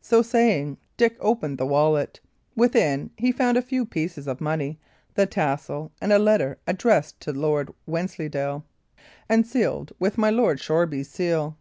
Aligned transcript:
So 0.00 0.22
saying, 0.22 0.76
Dick 0.96 1.16
opened 1.18 1.58
the 1.58 1.66
wallet; 1.66 2.20
within 2.54 3.10
he 3.16 3.32
found 3.32 3.56
a 3.58 3.60
few 3.62 3.84
pieces 3.84 4.28
of 4.28 4.40
money, 4.40 4.78
the 5.14 5.26
tassel, 5.26 5.90
and 6.00 6.12
a 6.12 6.20
letter 6.20 6.58
addressed 6.68 7.18
to 7.22 7.32
Lord 7.32 7.74
Wensleydale, 7.84 8.62
and 9.28 9.44
sealed 9.44 9.90
with 9.98 10.18
my 10.18 10.30
Lord 10.30 10.60
Shoreby's 10.60 11.08
seal. 11.08 11.56